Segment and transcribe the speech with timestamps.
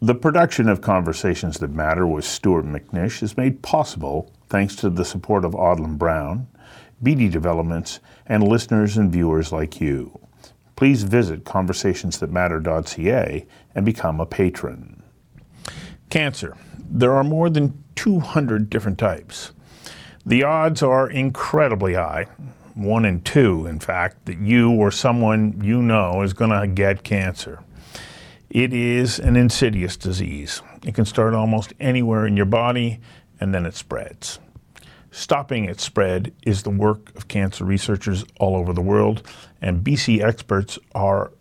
[0.00, 5.04] The production of Conversations That Matter with Stuart McNish is made possible thanks to the
[5.04, 6.46] support of Odlum Brown,
[7.02, 10.16] Beatty Developments, and listeners and viewers like you.
[10.76, 15.02] Please visit conversationsthatmatter.ca and become a patron.
[16.10, 16.56] Cancer.
[16.78, 19.50] There are more than 200 different types.
[20.24, 22.26] The odds are incredibly high,
[22.74, 27.02] one in two, in fact, that you or someone you know is going to get
[27.02, 27.64] cancer.
[28.50, 30.62] It is an insidious disease.
[30.86, 32.98] It can start almost anywhere in your body
[33.40, 34.38] and then it spreads.
[35.10, 39.22] Stopping its spread is the work of cancer researchers all over the world,
[39.60, 41.32] and BC experts are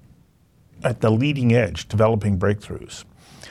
[0.84, 3.03] at the leading edge developing breakthroughs.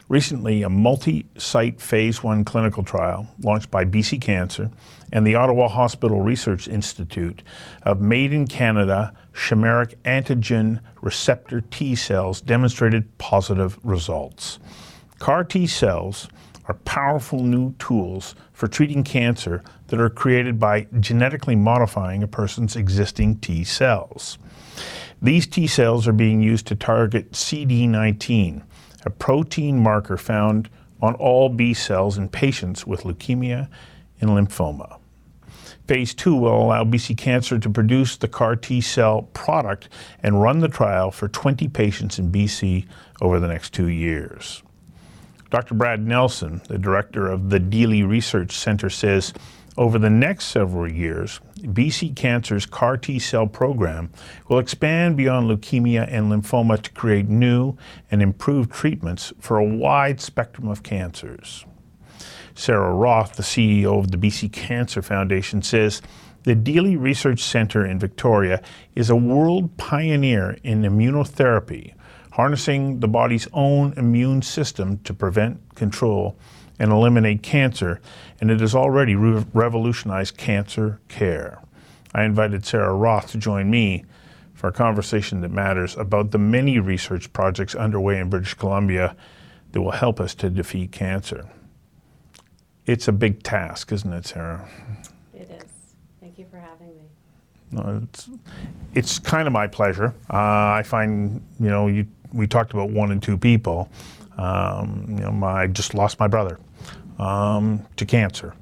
[0.09, 4.71] Recently, a multi site phase one clinical trial launched by BC Cancer
[5.13, 7.43] and the Ottawa Hospital Research Institute
[7.83, 14.59] of made in Canada chimeric antigen receptor T cells demonstrated positive results.
[15.19, 16.29] CAR T cells
[16.65, 22.75] are powerful new tools for treating cancer that are created by genetically modifying a person's
[22.75, 24.39] existing T cells.
[25.23, 28.63] These T cells are being used to target CD19
[29.07, 30.69] a protein marker found
[31.01, 33.69] on all B cells in patients with leukemia
[34.21, 34.96] and lymphoma.
[35.87, 39.89] Phase 2 will allow BC Cancer to produce the CAR T cell product
[40.21, 42.87] and run the trial for 20 patients in BC
[43.21, 44.63] over the next two years.
[45.51, 45.75] Dr.
[45.75, 49.33] Brad Nelson, the director of the Deeley Research Center, says
[49.77, 54.11] over the next several years, BC Cancer's CAR T cell program
[54.49, 57.77] will expand beyond leukemia and lymphoma to create new
[58.11, 61.65] and improved treatments for a wide spectrum of cancers.
[62.59, 66.01] Sarah Roth, the CEO of the BC Cancer Foundation, says
[66.45, 68.63] the Deeley Research Center in Victoria
[68.95, 71.95] is a world pioneer in immunotherapy,
[72.33, 76.39] harnessing the body's own immune system to prevent, control,
[76.79, 78.01] and eliminate cancer,
[78.41, 81.63] and it has already re- revolutionized cancer care.
[82.15, 84.05] I invited Sarah Roth to join me
[84.55, 89.15] for a conversation that matters about the many research projects underway in British Columbia
[89.73, 91.51] that will help us to defeat cancer.
[92.87, 94.69] It's a big task, isn't it, Sarah?
[95.35, 95.65] It is.
[96.21, 97.03] Thank you for having me.
[97.73, 98.31] No, it's,
[98.95, 100.15] it's kind of my pleasure.
[100.31, 103.91] Uh, I find, you know, you, we talked about one and two people.
[104.39, 106.61] Um, you know, my, I just lost my brother
[107.19, 108.55] um, to cancer.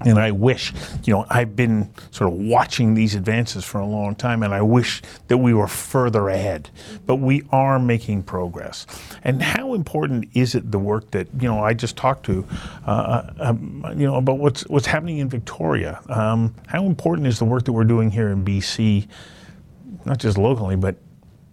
[0.00, 0.72] And I wish,
[1.04, 4.60] you know, I've been sort of watching these advances for a long time, and I
[4.60, 6.68] wish that we were further ahead.
[7.06, 8.86] But we are making progress.
[9.22, 12.46] And how important is it the work that you know I just talked to,
[12.86, 16.00] uh, um, you know, about what's what's happening in Victoria?
[16.08, 19.06] Um, how important is the work that we're doing here in BC,
[20.04, 20.96] not just locally, but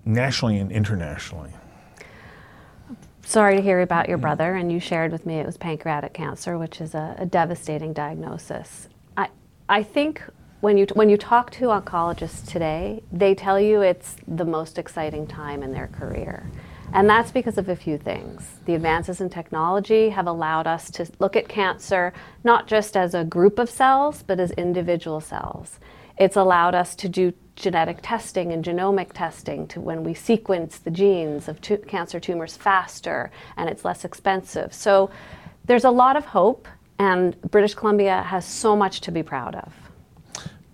[0.03, 1.52] nationally and internationally?
[3.24, 6.58] Sorry to hear about your brother, and you shared with me it was pancreatic cancer,
[6.58, 8.88] which is a, a devastating diagnosis.
[9.18, 9.30] I,
[9.70, 10.22] I think
[10.62, 15.26] when you, when you talk to oncologists today, they tell you it's the most exciting
[15.28, 16.50] time in their career.
[16.94, 18.46] And that's because of a few things.
[18.66, 23.24] The advances in technology have allowed us to look at cancer not just as a
[23.24, 25.80] group of cells, but as individual cells.
[26.22, 30.92] It's allowed us to do genetic testing and genomic testing to when we sequence the
[30.92, 34.72] genes of tu- cancer tumors faster and it's less expensive.
[34.72, 35.09] So
[35.66, 36.68] there's a lot of hope,
[37.00, 39.74] and British Columbia has so much to be proud of.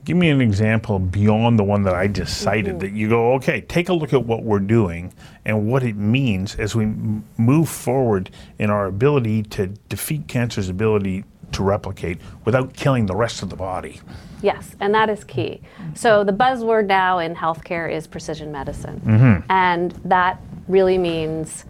[0.04, 2.80] Give me an example beyond the one that I just cited mm-hmm.
[2.80, 5.14] that you go, okay, take a look at what we're doing
[5.46, 10.68] and what it means as we m- move forward in our ability to defeat cancer's
[10.68, 14.02] ability to replicate without killing the rest of the body.
[14.42, 15.62] Yes, and that is key.
[15.96, 19.02] So the buzzword now in healthcare is precision medicine.
[19.04, 19.52] Mm-hmm.
[19.52, 21.66] And that really means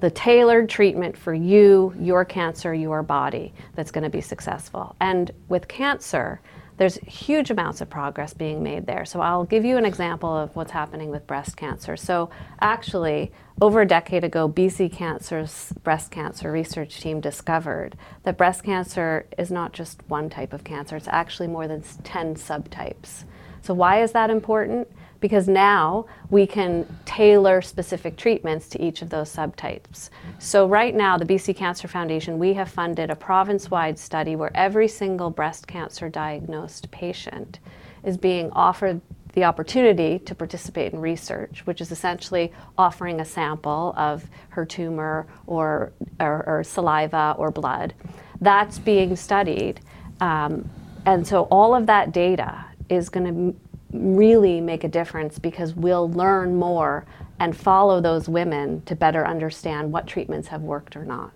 [0.00, 4.96] the tailored treatment for you, your cancer, your body that's going to be successful.
[5.00, 6.40] And with cancer,
[6.76, 9.04] there's huge amounts of progress being made there.
[9.04, 11.96] So I'll give you an example of what's happening with breast cancer.
[11.96, 18.64] So actually, over a decade ago, BC Cancer's breast cancer research team discovered that breast
[18.64, 23.24] cancer is not just one type of cancer, it's actually more than 10 subtypes.
[23.60, 24.88] So why is that important?
[25.22, 30.10] Because now we can tailor specific treatments to each of those subtypes.
[30.38, 34.54] So, right now, the BC Cancer Foundation, we have funded a province wide study where
[34.54, 37.60] every single breast cancer diagnosed patient
[38.04, 39.00] is being offered
[39.34, 45.26] the opportunity to participate in research, which is essentially offering a sample of her tumor
[45.46, 47.94] or, or, or saliva or blood.
[48.40, 49.80] That's being studied.
[50.20, 50.68] Um,
[51.06, 56.10] and so all of that data is going to really make a difference because we'll
[56.10, 57.04] learn more
[57.38, 61.30] and follow those women to better understand what treatments have worked or not.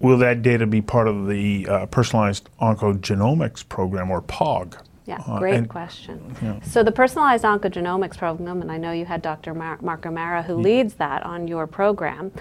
[0.00, 4.76] Will that data be part of the uh, personalized oncogenomics program or POG?
[5.06, 6.60] Yeah, Uh, great and- question.
[6.64, 9.54] So the personalized oncogenomics program, and I know you had Dr.
[9.54, 12.32] Mar- Marco Marra who leads that on your program,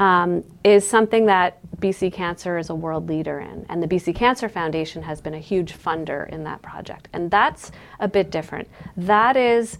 [0.00, 4.48] um, is something that BC Cancer is a world leader in, and the BC Cancer
[4.48, 7.70] Foundation has been a huge funder in that project, and that's
[8.00, 8.68] a bit different.
[8.96, 9.78] That is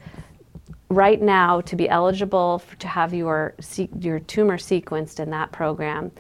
[0.89, 3.55] right now to be eligible for, to have your
[3.99, 6.13] your tumor sequenced in that program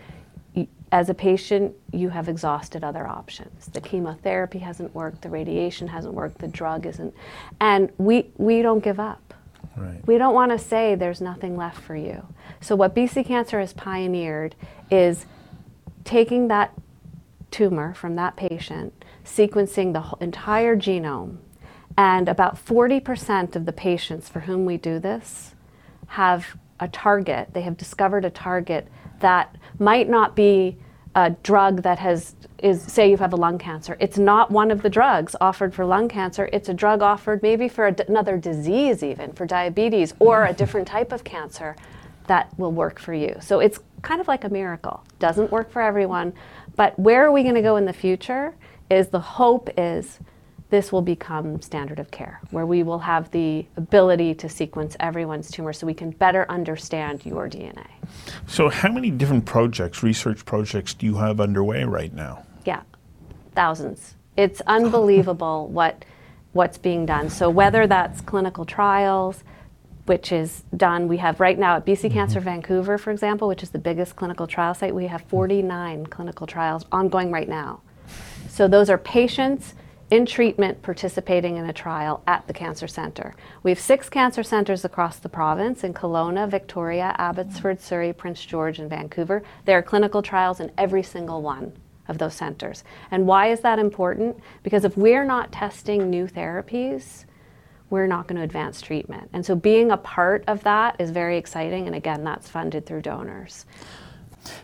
[0.92, 3.66] as a patient you have exhausted other options.
[3.66, 7.14] The chemotherapy hasn't worked the radiation hasn't worked the drug isn't.
[7.60, 9.34] And we we don't give up
[9.76, 10.06] Right.
[10.06, 12.26] we don't want to say there's nothing left for you
[12.60, 14.56] so what bc cancer has pioneered
[14.90, 15.26] is
[16.04, 16.72] taking that
[17.50, 21.38] tumor from that patient, sequencing the entire genome,
[21.96, 25.54] and about 40% of the patients for whom we do this
[26.08, 27.52] have a target.
[27.52, 28.88] They have discovered a target
[29.20, 30.78] that might not be
[31.14, 33.96] a drug that has is say you have a lung cancer.
[34.00, 36.48] It's not one of the drugs offered for lung cancer.
[36.52, 41.10] It's a drug offered maybe for another disease even for diabetes or a different type
[41.10, 41.74] of cancer
[42.26, 43.34] that will work for you.
[43.40, 45.02] So it's kind of like a miracle.
[45.18, 46.32] Doesn't work for everyone,
[46.76, 48.54] but where are we going to go in the future
[48.90, 50.20] is the hope is
[50.70, 55.50] this will become standard of care where we will have the ability to sequence everyone's
[55.50, 57.86] tumor so we can better understand your DNA.
[58.46, 62.46] So, how many different projects, research projects, do you have underway right now?
[62.64, 62.82] Yeah,
[63.54, 64.14] thousands.
[64.36, 66.04] It's unbelievable what
[66.52, 67.30] what's being done.
[67.30, 69.44] So whether that's clinical trials,
[70.06, 72.14] which is done, we have right now at BC mm-hmm.
[72.14, 76.48] Cancer Vancouver, for example, which is the biggest clinical trial site, we have 49 clinical
[76.48, 77.82] trials ongoing right now.
[78.48, 79.74] So those are patients
[80.10, 83.34] in treatment participating in a trial at the cancer center.
[83.62, 88.78] We have six cancer centers across the province in Kelowna, Victoria, Abbotsford, Surrey, Prince George,
[88.80, 89.42] and Vancouver.
[89.64, 91.72] There are clinical trials in every single one
[92.08, 92.82] of those centers.
[93.12, 94.36] And why is that important?
[94.64, 97.24] Because if we're not testing new therapies,
[97.88, 99.30] we're not going to advance treatment.
[99.32, 101.86] And so being a part of that is very exciting.
[101.86, 103.66] And again, that's funded through donors.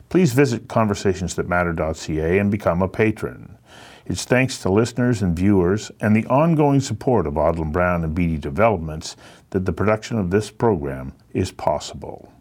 [0.08, 3.58] Please visit conversationsthatmatter.ca and become a patron.
[4.08, 8.38] It's thanks to listeners and viewers and the ongoing support of Odlum Brown and Beatty
[8.38, 9.16] Developments
[9.50, 12.32] that the production of this program is possible.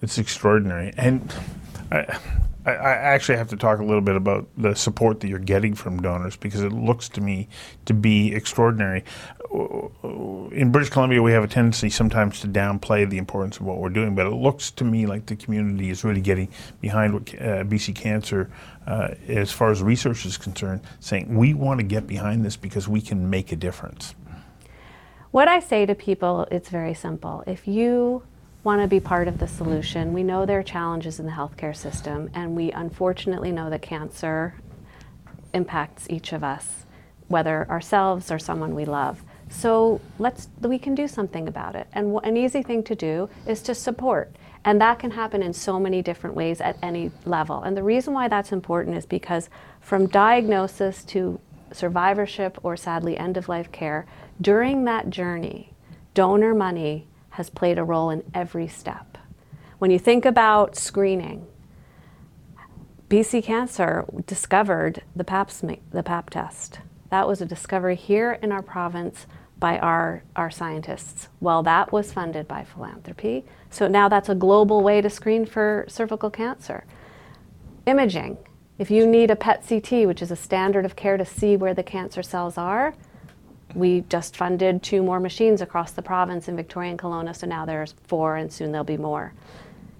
[0.00, 0.92] It's extraordinary.
[0.96, 1.32] And
[1.90, 5.74] I, I, actually have to talk a little bit about the support that you're getting
[5.74, 7.48] from donors because it looks to me
[7.86, 9.04] to be extraordinary.
[9.50, 13.88] In British Columbia, we have a tendency sometimes to downplay the importance of what we're
[13.88, 16.48] doing, but it looks to me like the community is really getting
[16.80, 18.50] behind what uh, BC Cancer,
[18.86, 22.86] uh, as far as research is concerned, saying we want to get behind this because
[22.86, 24.14] we can make a difference.
[25.30, 27.44] What I say to people, it's very simple.
[27.46, 28.22] If you
[28.64, 30.12] want to be part of the solution.
[30.12, 34.54] We know there are challenges in the healthcare system, and we unfortunately know that cancer
[35.54, 36.84] impacts each of us,
[37.28, 39.22] whether ourselves or someone we love.
[39.50, 41.86] So let's we can do something about it.
[41.92, 44.34] And wh- an easy thing to do is to support.
[44.64, 47.62] And that can happen in so many different ways at any level.
[47.62, 49.48] And the reason why that's important is because
[49.80, 51.40] from diagnosis to
[51.72, 54.04] survivorship or sadly end of life care,
[54.40, 55.72] during that journey,
[56.12, 57.06] donor money
[57.38, 59.16] has played a role in every step.
[59.78, 61.46] When you think about screening,
[63.08, 65.50] BC Cancer discovered the pap,
[65.92, 66.80] the pap test.
[67.10, 69.26] That was a discovery here in our province
[69.60, 71.28] by our, our scientists.
[71.38, 73.44] Well, that was funded by philanthropy.
[73.70, 76.84] So now that's a global way to screen for cervical cancer.
[77.86, 78.36] Imaging.
[78.80, 81.72] If you need a PET CT, which is a standard of care to see where
[81.72, 82.94] the cancer cells are,
[83.78, 87.64] we just funded two more machines across the province in Victoria and Kelowna, so now
[87.64, 89.32] there's four and soon there'll be more.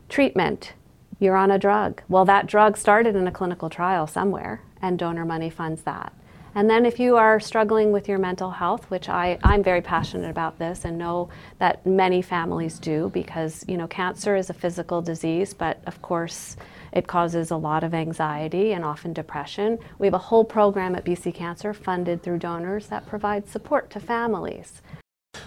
[0.09, 0.73] Treatment.
[1.21, 2.03] You're on a drug.
[2.09, 6.13] Well, that drug started in a clinical trial somewhere, and donor money funds that.
[6.59, 10.29] And then if you are struggling with your mental health, which I, I'm very passionate
[10.29, 11.29] about this and know
[11.61, 16.57] that many families do because, you know, cancer is a physical disease, but of course
[16.91, 19.79] it causes a lot of anxiety and often depression.
[20.01, 24.01] We have a whole program at BC Cancer funded through donors that provides support to
[24.01, 24.83] families.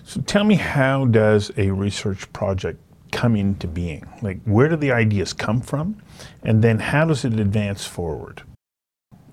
[0.05, 2.79] So tell me, how does a research project
[3.11, 4.07] come into being?
[4.21, 6.01] Like, where do the ideas come from?
[6.43, 8.43] And then how does it advance forward?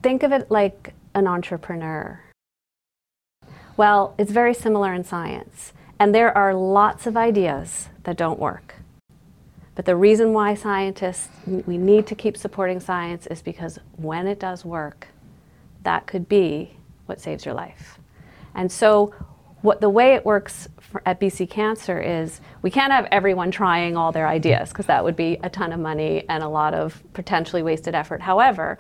[0.03, 2.21] Think of it like an entrepreneur.
[3.77, 8.77] Well, it's very similar in science, and there are lots of ideas that don't work.
[9.75, 14.41] But the reason why scientists, we need to keep supporting science is because when it
[14.41, 15.07] does work,
[15.85, 17.99] that could be what saves your life.
[18.55, 19.15] And so,
[19.63, 23.97] what the way it works for, at BC Cancer is we can't have everyone trying
[23.97, 27.01] all their ideas because that would be a ton of money and a lot of
[27.13, 28.21] potentially wasted effort.
[28.21, 28.79] However,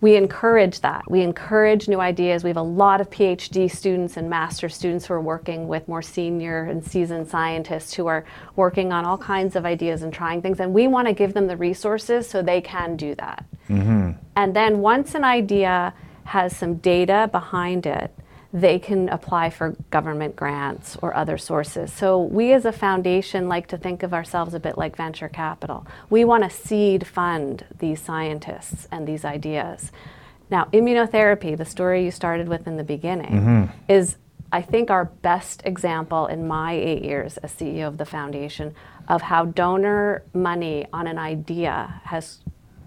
[0.00, 1.10] we encourage that.
[1.10, 2.44] We encourage new ideas.
[2.44, 6.02] We have a lot of PhD students and master students who are working with more
[6.02, 8.24] senior and seasoned scientists who are
[8.54, 10.60] working on all kinds of ideas and trying things.
[10.60, 13.44] And we want to give them the resources so they can do that.
[13.68, 14.12] Mm-hmm.
[14.36, 15.92] And then once an idea
[16.24, 18.14] has some data behind it,
[18.52, 21.92] they can apply for government grants or other sources.
[21.92, 25.86] So, we as a foundation like to think of ourselves a bit like venture capital.
[26.08, 29.92] We want to seed fund these scientists and these ideas.
[30.50, 33.64] Now, immunotherapy, the story you started with in the beginning, mm-hmm.
[33.86, 34.16] is,
[34.50, 38.74] I think, our best example in my eight years as CEO of the foundation
[39.08, 42.38] of how donor money on an idea has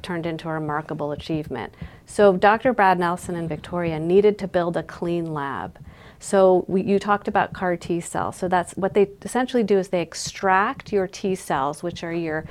[0.01, 1.73] turned into a remarkable achievement.
[2.05, 2.73] So Dr.
[2.73, 5.77] Brad Nelson and Victoria needed to build a clean lab.
[6.19, 8.35] So we, you talked about CAR T cells.
[8.35, 12.45] So that's what they essentially do is they extract your T cells, which are your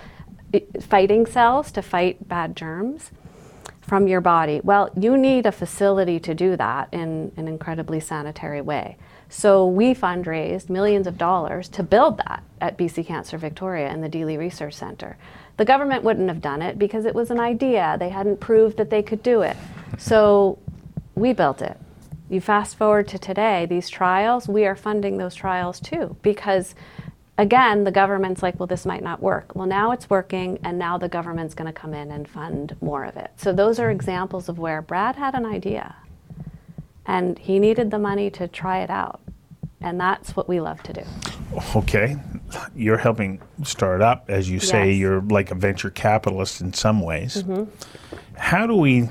[0.81, 3.13] fighting cells to fight bad germs
[3.81, 4.61] from your body.
[4.63, 8.97] Well, you need a facility to do that in an incredibly sanitary way.
[9.29, 14.09] So we fundraised millions of dollars to build that at BC Cancer Victoria and the
[14.09, 15.17] Deeley Research Center.
[15.61, 17.99] The government wouldn't have done it because it was an idea.
[18.01, 19.59] They hadn't proved that they could do it.
[19.99, 20.59] So
[21.15, 21.79] we built it.
[22.31, 26.75] You fast forward to today, these trials, we are funding those trials too because
[27.37, 29.55] again, the government's like, well, this might not work.
[29.55, 33.05] Well, now it's working, and now the government's going to come in and fund more
[33.05, 33.31] of it.
[33.37, 35.95] So, those are examples of where Brad had an idea
[37.05, 39.21] and he needed the money to try it out.
[39.81, 41.03] And that's what we love to do.
[41.75, 42.17] Okay.
[42.75, 44.99] You're helping start up, as you say, yes.
[44.99, 47.43] you're like a venture capitalist in some ways.
[47.43, 47.65] Mm-hmm.
[48.37, 49.09] How do we,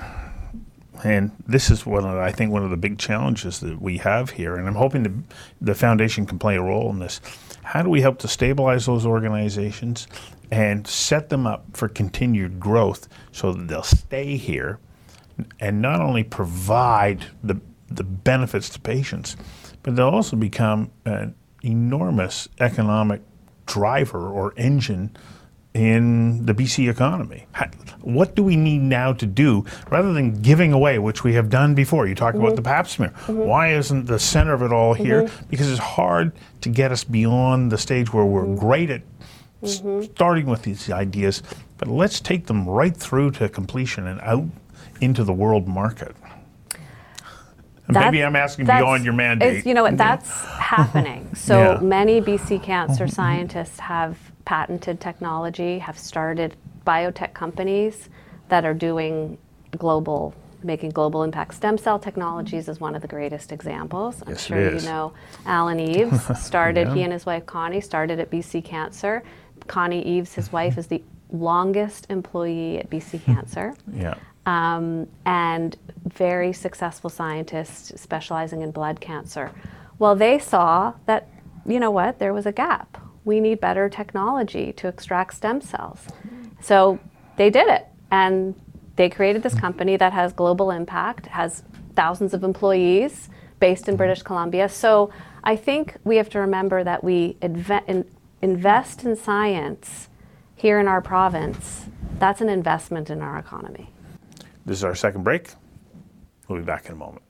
[1.03, 4.29] and this is one of, I think, one of the big challenges that we have
[4.29, 5.13] here, and I'm hoping the,
[5.59, 7.19] the foundation can play a role in this.
[7.63, 10.07] How do we help to stabilize those organizations
[10.51, 14.79] and set them up for continued growth so that they'll stay here
[15.59, 17.59] and not only provide the
[17.91, 19.35] the benefits to patients,
[19.83, 23.21] but they'll also become an enormous economic
[23.65, 25.15] driver or engine
[25.74, 27.45] in the BC economy.
[28.01, 31.75] What do we need now to do rather than giving away, which we have done
[31.75, 32.07] before?
[32.07, 32.45] You talked mm-hmm.
[32.45, 33.09] about the pap smear.
[33.09, 33.38] Mm-hmm.
[33.38, 35.24] Why isn't the center of it all here?
[35.24, 35.45] Mm-hmm.
[35.50, 36.31] Because it's hard
[36.62, 38.55] to get us beyond the stage where we're mm-hmm.
[38.55, 39.01] great at
[39.62, 40.12] mm-hmm.
[40.13, 41.43] starting with these ideas,
[41.77, 44.45] but let's take them right through to completion and out
[45.01, 46.15] into the world market.
[47.89, 49.65] Maybe I'm asking beyond your mandate.
[49.65, 49.98] You know what?
[49.98, 51.34] That's happening.
[51.36, 51.79] So yeah.
[51.79, 53.13] many BC cancer mm-hmm.
[53.13, 56.55] scientists have patented technology, have started
[56.86, 58.10] biotech companies
[58.50, 59.38] that are doing
[59.77, 61.53] global making global impact.
[61.53, 64.22] Stem cell technologies is one of the greatest examples.
[64.24, 65.13] I'm yes, sure you know
[65.46, 66.96] Alan Eaves started, yeah.
[66.96, 69.24] he and his wife Connie started at BC Cancer
[69.67, 73.75] Connie Eaves, his wife, is the longest employee at BC Cancer.
[73.93, 74.15] Yeah.
[74.49, 75.77] Um, and
[76.07, 79.51] very successful scientists specializing in blood cancer.
[79.99, 81.27] Well, they saw that,
[81.67, 82.97] you know what, there was a gap.
[83.25, 85.99] We need better technology to extract stem cells.
[86.61, 86.97] So
[87.35, 87.85] they did it.
[88.09, 88.55] And
[88.95, 91.63] they created this company that has global impact, has
[91.95, 93.29] thousands of employees
[93.59, 94.67] based in British Columbia.
[94.67, 95.11] So
[95.43, 98.05] I think we have to remember that we in-
[98.41, 100.09] invest in science
[100.55, 101.85] here in our province.
[102.17, 103.91] That's an investment in our economy.
[104.69, 105.49] This is our second break.
[106.47, 107.23] We'll be back in a moment.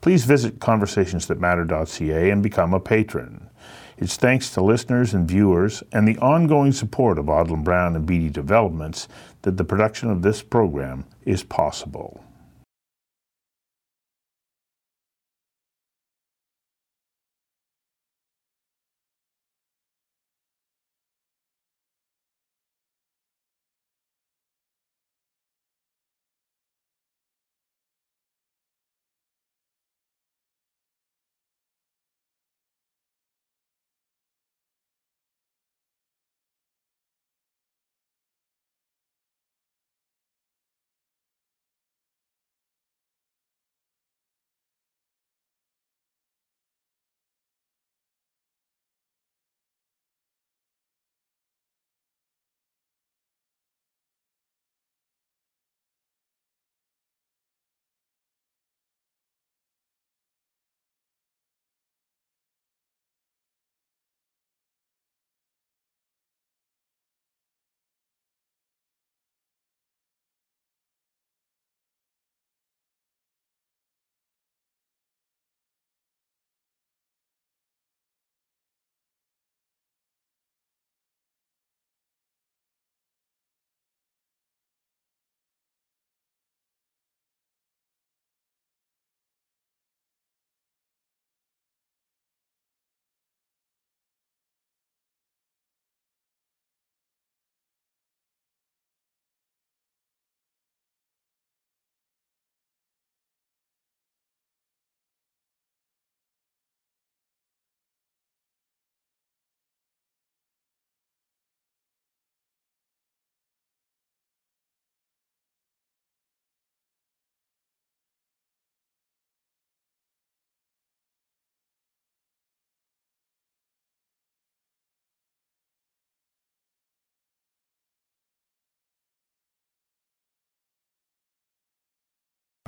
[0.00, 3.50] Please visit conversationsthatmatter.ca and become a patron.
[3.98, 8.30] It's thanks to listeners and viewers and the ongoing support of Odlum Brown and Beatty
[8.30, 9.06] Developments
[9.42, 12.24] that the production of this program is possible.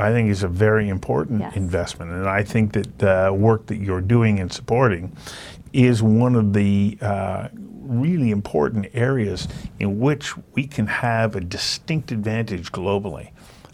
[0.00, 1.56] I think is a very important Yes.
[1.56, 5.12] investment, and I think that the work that you're doing and supporting
[5.72, 7.48] is one of the uh,
[7.82, 13.30] really important areas in which we can have a distinct advantage globally.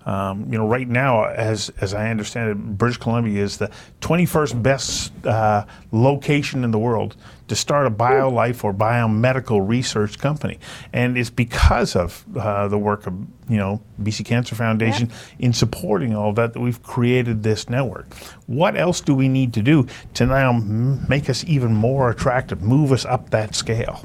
[0.07, 4.63] Um, you know, right now, as as I understand it, British Columbia is the 21st
[4.63, 7.17] best uh, location in the world
[7.49, 10.59] to start a biolife or biomedical research company,
[10.93, 13.15] and it's because of uh, the work of
[13.49, 18.13] you know BC Cancer Foundation in supporting all that that we've created this network.
[18.47, 22.63] What else do we need to do to now m- make us even more attractive,
[22.63, 24.05] move us up that scale?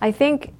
[0.00, 0.52] I think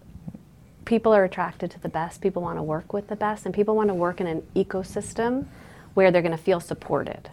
[0.84, 2.20] people are attracted to the best.
[2.20, 5.46] People want to work with the best, and people want to work in an ecosystem
[5.94, 7.28] where they're going to feel supported,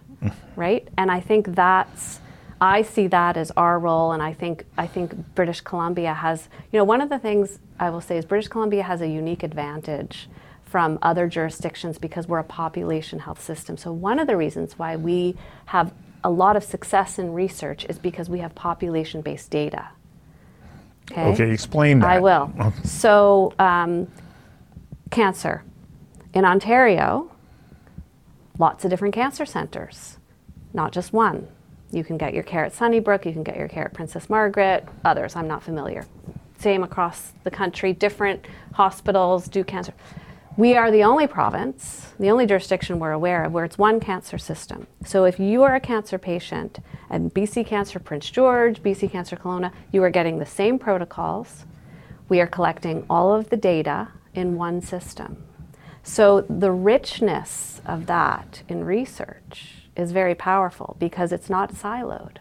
[0.56, 0.88] right?
[0.98, 2.20] And I think that's
[2.62, 6.78] I see that as our role, and I think I think British Columbia has, you
[6.78, 10.30] know, one of the things I will say is British Columbia has a unique advantage
[10.66, 13.78] from other jurisdictions because we're a population health system.
[13.78, 15.36] So one of the reasons why we
[15.68, 15.94] have
[16.24, 19.90] a lot of success in research is because we have population-based data.
[21.12, 22.10] Okay, explain that.
[22.10, 22.54] I will.
[22.84, 24.08] So, um,
[25.10, 25.64] cancer.
[26.34, 27.32] In Ontario,
[28.60, 30.18] lots of different cancer centers,
[30.74, 31.48] not just one.
[31.92, 34.88] You can get your care at Sunnybrook, you can get your care at Princess Margaret,
[35.04, 36.06] others, I'm not familiar.
[36.60, 39.94] Same across the country, different hospitals do cancer.
[40.58, 44.38] We are the only province, the only jurisdiction we're aware of where it's one cancer
[44.38, 44.88] system.
[45.06, 49.72] So if you are a cancer patient at BC Cancer Prince George, BC Cancer Kelowna,
[49.92, 51.66] you are getting the same protocols.
[52.28, 55.46] We are collecting all of the data in one system.
[56.04, 62.38] So the richness of that in research is very powerful because it's not siloed.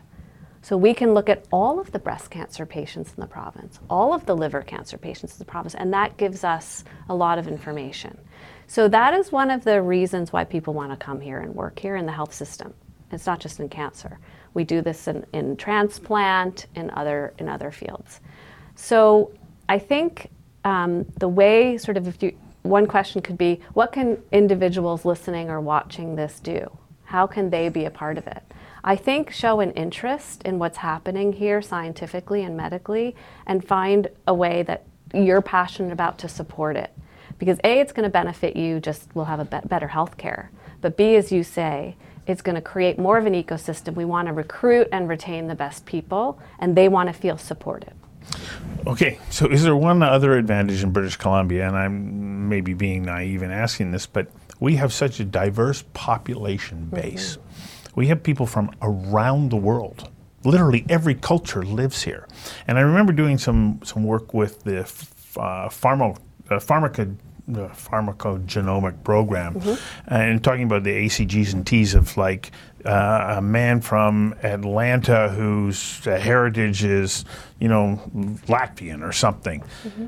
[0.62, 4.12] So we can look at all of the breast cancer patients in the province, all
[4.12, 7.48] of the liver cancer patients in the province, and that gives us a lot of
[7.48, 8.18] information.
[8.66, 11.78] So that is one of the reasons why people want to come here and work
[11.78, 12.74] here in the health system.
[13.10, 14.18] It's not just in cancer.
[14.52, 18.20] We do this in, in transplant, in other in other fields.
[18.74, 19.32] So
[19.68, 20.28] I think
[20.64, 25.48] um, the way, sort of, if you, one question could be, what can individuals listening
[25.48, 26.70] or watching this do?
[27.08, 28.42] How can they be a part of it?
[28.84, 33.16] I think show an interest in what's happening here scientifically and medically
[33.46, 36.92] and find a way that you're passionate about to support it.
[37.38, 40.50] Because A, it's going to benefit you, just we'll have a be- better health care.
[40.82, 43.94] But B, as you say, it's going to create more of an ecosystem.
[43.94, 47.94] We want to recruit and retain the best people, and they want to feel supported.
[48.86, 51.68] Okay, so is there one other advantage in British Columbia?
[51.68, 54.28] And I'm maybe being naive in asking this, but
[54.60, 57.36] we have such a diverse population base.
[57.36, 58.00] Mm-hmm.
[58.00, 60.10] We have people from around the world.
[60.44, 62.28] Literally every culture lives here.
[62.66, 66.16] And I remember doing some, some work with the uh, pharma,
[66.50, 67.14] uh, pharmaca
[67.48, 70.14] the pharmacogenomic program mm-hmm.
[70.14, 72.52] and talking about the ACGs and Ts of like
[72.84, 77.24] uh, a man from Atlanta whose heritage is,
[77.58, 78.02] you know,
[78.48, 79.62] Latvian or something.
[79.82, 80.06] Mm-hmm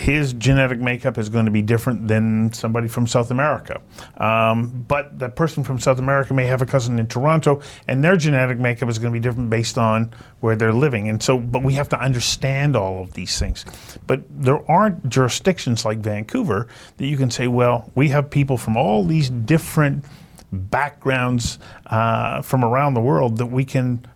[0.00, 3.82] his genetic makeup is going to be different than somebody from South America.
[4.16, 8.16] Um, but that person from South America may have a cousin in Toronto, and their
[8.16, 11.10] genetic makeup is going to be different based on where they're living.
[11.10, 13.66] And so, but we have to understand all of these things.
[14.06, 18.78] But there aren't jurisdictions like Vancouver that you can say, well, we have people from
[18.78, 20.06] all these different
[20.50, 24.06] backgrounds uh, from around the world that we can,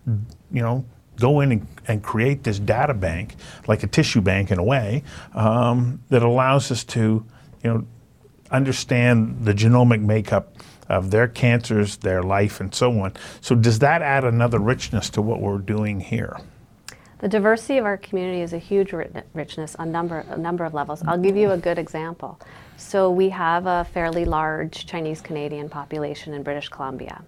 [0.51, 0.83] you know,
[1.19, 3.35] go in and, and, create this data bank,
[3.67, 7.25] like a tissue bank in a way, um, that allows us to,
[7.63, 7.85] you know,
[8.51, 10.55] understand the genomic makeup
[10.89, 13.13] of their cancers, their life, and so on.
[13.41, 16.37] So does that add another richness to what we're doing here?
[17.19, 18.93] The diversity of our community is a huge
[19.33, 21.01] richness on number a number of levels.
[21.07, 22.39] I'll give you a good example.
[22.77, 27.23] So we have a fairly large Chinese Canadian population in British Columbia.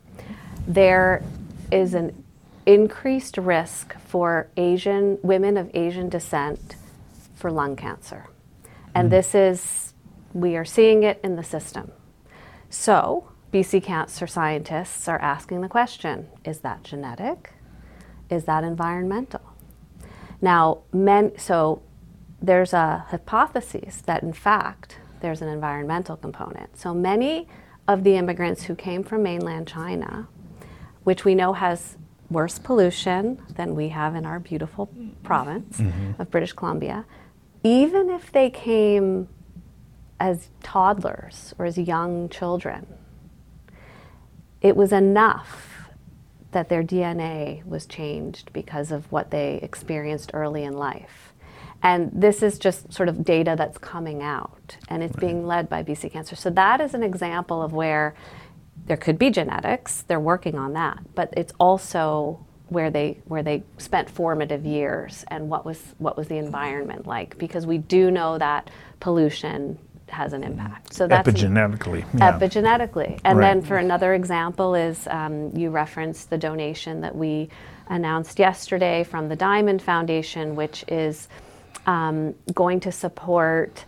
[0.67, 1.23] There
[1.71, 2.23] is an
[2.67, 6.75] increased risk for Asian women of Asian descent
[7.33, 8.27] for lung cancer.
[8.93, 9.11] And mm.
[9.11, 9.93] this is,
[10.33, 11.91] we are seeing it in the system.
[12.69, 17.53] So, BC cancer scientists are asking the question is that genetic?
[18.29, 19.41] Is that environmental?
[20.41, 21.81] Now, men, so
[22.41, 26.77] there's a hypothesis that in fact there's an environmental component.
[26.77, 27.47] So many
[27.87, 30.27] of the immigrants who came from mainland China,
[31.05, 31.97] which we know has
[32.29, 34.89] worse pollution than we have in our beautiful
[35.23, 36.21] province mm-hmm.
[36.21, 37.05] of British Columbia,
[37.63, 39.27] even if they came
[40.19, 42.85] as toddlers or as young children,
[44.61, 45.89] it was enough
[46.51, 51.33] that their DNA was changed because of what they experienced early in life.
[51.83, 55.21] And this is just sort of data that's coming out, and it's right.
[55.21, 56.35] being led by BC Cancer.
[56.35, 58.15] So, that is an example of where
[58.87, 63.63] there could be genetics they're working on that but it's also where they where they
[63.77, 68.37] spent formative years and what was what was the environment like because we do know
[68.37, 68.69] that
[68.99, 69.77] pollution
[70.09, 72.39] has an impact so that's epigenetically yeah.
[72.39, 73.53] epigenetically and right.
[73.53, 77.49] then for another example is um, you referenced the donation that we
[77.89, 81.27] announced yesterday from the diamond foundation which is
[81.87, 83.85] um, going to support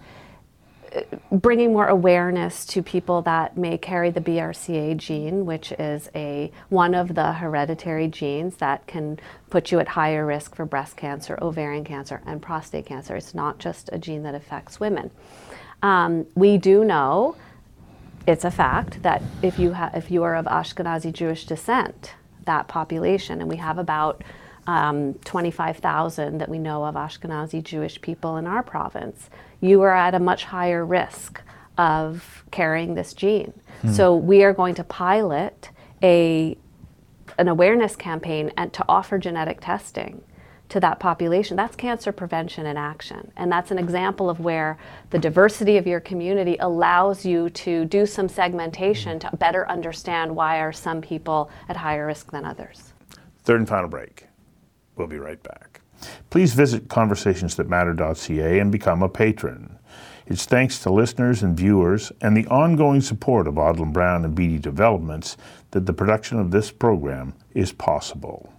[1.32, 6.94] bringing more awareness to people that may carry the BRCA gene, which is a one
[6.94, 11.84] of the hereditary genes that can put you at higher risk for breast cancer, ovarian
[11.84, 13.16] cancer, and prostate cancer.
[13.16, 15.12] It's not just a gene that affects women.
[15.82, 17.36] Um, we do know
[18.28, 22.14] it's a fact that if you ha- if you are of Ashkenazi Jewish descent,
[22.46, 24.24] that population, and we have about
[24.70, 30.14] um, 25,000 that we know of Ashkenazi Jewish people in our province, you are at
[30.14, 31.42] a much higher risk
[31.80, 33.52] of carrying this gene.
[33.82, 33.94] Hmm.
[33.94, 35.72] So we are going to pilot
[36.04, 36.56] a
[37.38, 40.22] an awareness campaign and to offer genetic testing
[40.68, 41.56] to that population.
[41.56, 43.32] That's cancer prevention in action.
[43.38, 44.78] And that's an example of where
[45.10, 50.60] the diversity of your community allows you to do some segmentation to better understand why
[50.60, 52.94] are some people at higher risk than others.
[53.46, 54.29] Third and final break.
[55.00, 55.80] We'll be right back.
[56.30, 59.80] Please visit conversationsthatmatter.ca and become a patron.
[60.28, 64.60] It's thanks to listeners and viewers and the ongoing support of Odlum Brown and Beatty
[64.60, 65.38] Developments
[65.72, 68.54] that the production of this program is possible.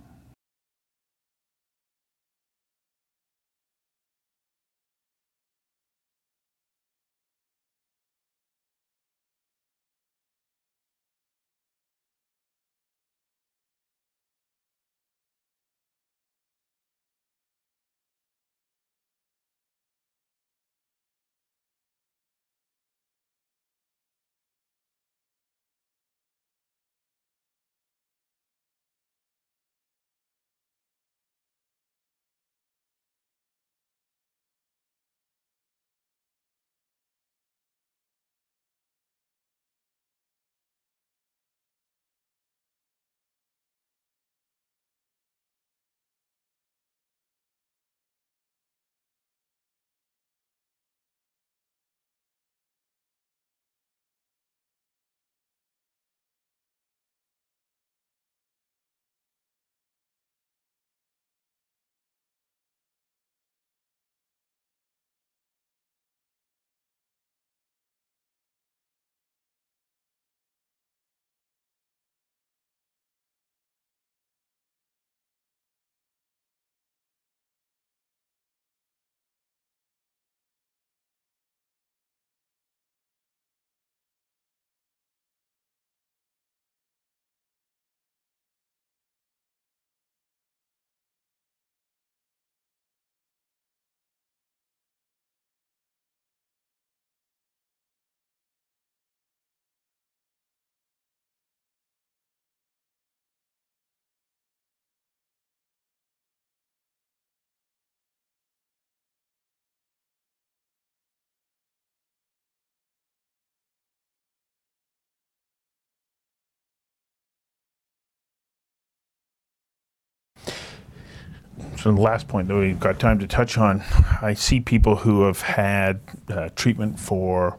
[121.81, 123.83] So the last point that we've got time to touch on,
[124.21, 127.59] I see people who have had uh, treatment for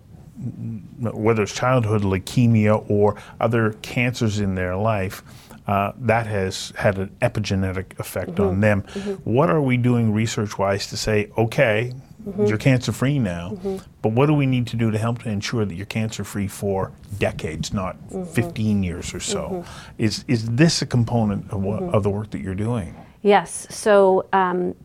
[1.00, 5.24] whether it's childhood leukemia or other cancers in their life.
[5.66, 8.62] Uh, that has had an epigenetic effect on mm-hmm.
[8.62, 8.82] them.
[8.84, 9.32] Mm-hmm.
[9.32, 12.46] What are we doing research wise to say, okay, mm-hmm.
[12.46, 13.58] you're cancer free now,
[14.02, 16.48] but what do we need to do to help to ensure that you're cancer free
[16.48, 17.96] for decades, not
[18.34, 19.64] 15 years or so?
[19.98, 22.96] Is, is this a component of, what, of the work that you're doing?
[23.22, 23.68] Yes.
[23.70, 24.76] So, um,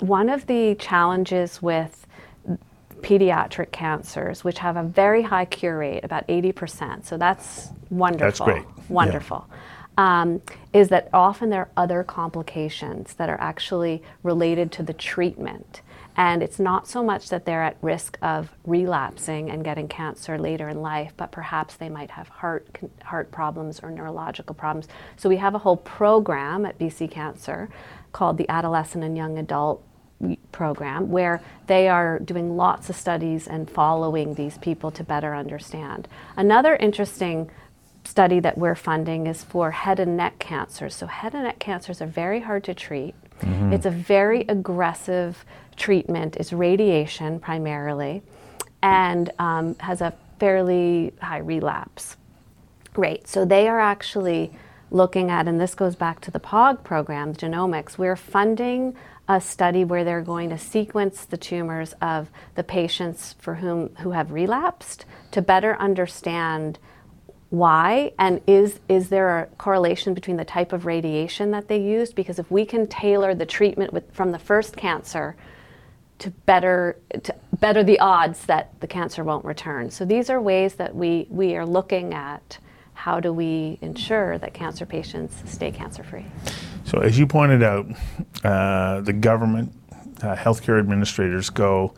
[0.00, 2.06] one of the challenges with
[3.00, 8.46] pediatric cancers, which have a very high cure rate, about 80%, so that's wonderful.
[8.46, 8.64] That's great.
[8.76, 8.82] Yeah.
[8.88, 9.46] Wonderful.
[9.96, 15.82] Um, is that often there are other complications that are actually related to the treatment.
[16.16, 20.68] And it's not so much that they're at risk of relapsing and getting cancer later
[20.68, 22.66] in life, but perhaps they might have heart,
[23.02, 24.86] heart problems or neurological problems.
[25.16, 27.68] So we have a whole program at BC Cancer
[28.12, 29.84] called the Adolescent and Young Adult
[30.52, 36.08] program where they are doing lots of studies and following these people to better understand.
[36.36, 37.50] Another interesting
[38.04, 40.94] study that we're funding is for head and neck cancers.
[40.94, 43.14] So, head and neck cancers are very hard to treat.
[43.40, 43.72] Mm-hmm.
[43.72, 45.44] It's a very aggressive
[45.76, 48.22] treatment, is radiation primarily,
[48.82, 52.16] and um, has a fairly high relapse
[52.96, 53.26] rate.
[53.28, 54.52] So, they are actually
[54.90, 58.94] looking at, and this goes back to the POG program, genomics, we're funding
[59.28, 64.10] a study where they're going to sequence the tumors of the patients for whom who
[64.10, 66.78] have relapsed to better understand
[67.48, 72.14] why and is is there a correlation between the type of radiation that they used
[72.14, 75.36] because if we can tailor the treatment with, from the first cancer
[76.24, 79.90] to better to better the odds that the cancer won't return.
[79.90, 82.58] So these are ways that we we are looking at
[82.94, 86.24] how do we ensure that cancer patients stay cancer free
[86.86, 87.86] So, as you pointed out,
[88.42, 89.72] uh, the government,
[90.22, 91.92] uh, healthcare administrators go,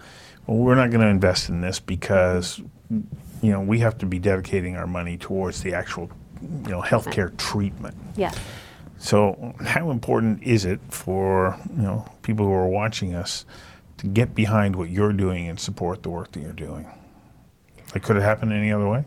[0.48, 2.60] well, we're not going to invest in this because,
[2.90, 6.10] you know, we have to be dedicating our money towards the actual,
[6.42, 7.94] you know, healthcare treatment.
[8.16, 8.36] yes
[8.98, 13.44] So, how important is it for you know people who are watching us
[13.98, 16.86] to get behind what you're doing and support the work that you're doing?
[17.94, 19.04] Like, could it happen any other way?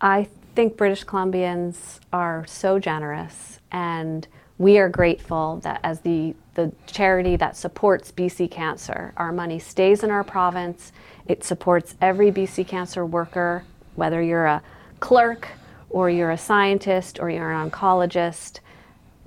[0.00, 4.26] I think British Columbians are so generous, and
[4.58, 10.02] we are grateful that as the, the charity that supports BC Cancer, our money stays
[10.02, 10.92] in our province.
[11.26, 13.64] It supports every BC Cancer worker,
[13.94, 14.62] whether you're a
[15.00, 15.48] clerk
[15.88, 18.60] or you're a scientist or you're an oncologist.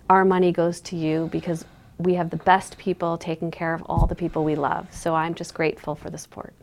[0.10, 1.66] Our money goes to you because
[1.98, 4.88] we have the best people taking care of all the people we love.
[4.92, 6.54] So I'm just grateful for the support.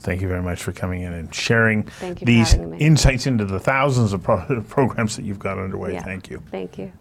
[0.00, 3.44] Thank you very much for coming in and sharing Thank you for these insights into
[3.44, 5.92] the thousands of pro- programs that you've got underway.
[5.94, 6.02] Yeah.
[6.02, 6.42] Thank you.
[6.50, 6.92] Thank you.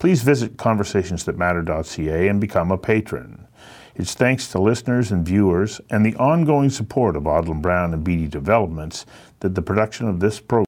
[0.00, 3.46] Please visit conversationsthatmatter.ca and become a patron.
[3.94, 8.28] It's thanks to listeners and viewers and the ongoing support of Odlum Brown and Beatty
[8.28, 9.04] Developments
[9.40, 10.58] that the production of this program